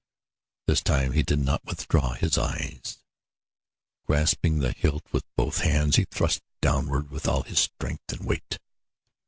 This 0.65 0.81
time 0.81 1.11
he 1.11 1.21
did 1.21 1.37
not 1.37 1.63
withdraw 1.63 2.13
his 2.13 2.35
eyes. 2.35 3.03
Grasping 4.07 4.57
the 4.57 4.71
hilt 4.71 5.03
with 5.11 5.23
both 5.35 5.59
hands, 5.59 5.95
he 5.97 6.05
thrust 6.05 6.41
downward 6.59 7.11
with 7.11 7.27
all 7.27 7.43
his 7.43 7.59
strength 7.59 8.11
and 8.11 8.25
weight. 8.25 8.57